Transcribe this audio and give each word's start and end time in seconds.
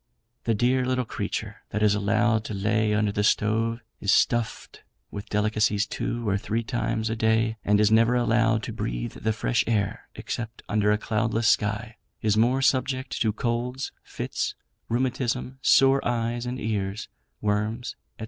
The 0.45 0.55
dear 0.55 0.83
little 0.83 1.05
creature 1.05 1.57
that 1.69 1.83
is 1.83 1.93
allowed 1.93 2.43
to 2.45 2.55
lay 2.55 2.91
under 2.95 3.11
the 3.11 3.23
stove, 3.23 3.81
is 3.99 4.11
stuffed 4.11 4.81
with 5.11 5.29
delicacies 5.29 5.85
two 5.85 6.27
or 6.27 6.39
three 6.39 6.63
times 6.63 7.11
a 7.11 7.15
day, 7.15 7.57
and 7.63 7.79
is 7.79 7.91
never 7.91 8.15
allowed 8.15 8.63
to 8.63 8.73
breathe 8.73 9.11
the 9.13 9.31
fresh 9.31 9.63
air, 9.67 10.07
except 10.15 10.63
under 10.67 10.91
a 10.91 10.97
cloudless 10.97 11.49
sky, 11.49 11.97
is 12.19 12.35
more 12.35 12.63
subject 12.63 13.21
to 13.21 13.31
colds, 13.31 13.91
fits, 14.03 14.55
rheumatism, 14.89 15.59
sore 15.61 16.03
eyes 16.03 16.47
and 16.47 16.59
ears, 16.59 17.07
worms, 17.39 17.95
&c. 18.17 18.19